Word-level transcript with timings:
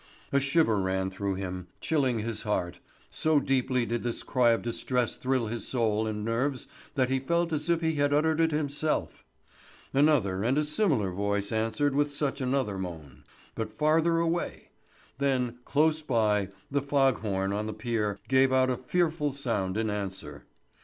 A 0.31 0.39
shiver 0.39 0.79
ran 0.81 1.11
through 1.11 1.35
him, 1.35 1.67
chilling 1.79 2.17
his 2.21 2.41
heart; 2.41 2.79
so 3.11 3.39
deeply 3.39 3.85
did 3.85 4.01
this 4.01 4.23
cry 4.23 4.49
of 4.49 4.63
distress 4.63 5.15
thrill 5.15 5.45
his 5.45 5.67
soul 5.67 6.07
and 6.07 6.25
nerves 6.25 6.65
that 6.95 7.11
he 7.11 7.19
felt 7.19 7.53
as 7.53 7.69
if 7.69 7.81
he 7.81 7.93
had 7.97 8.11
uttered 8.11 8.39
it 8.39 8.49
himself. 8.51 9.23
Another 9.93 10.41
and 10.43 10.57
a 10.57 10.65
similar 10.65 11.11
voice 11.11 11.51
answered 11.51 11.93
with 11.93 12.11
such 12.11 12.41
another 12.41 12.79
moan, 12.79 13.25
but 13.53 13.77
farther 13.77 14.17
away; 14.17 14.69
then, 15.19 15.59
close 15.65 16.01
by, 16.01 16.49
the 16.71 16.81
fog 16.81 17.19
horn 17.19 17.53
on 17.53 17.67
the 17.67 17.71
pier 17.71 18.17
gave 18.27 18.51
out 18.51 18.71
a 18.71 18.77
fearful 18.77 19.31
sound 19.31 19.77
in 19.77 19.91
answer. 19.91 20.45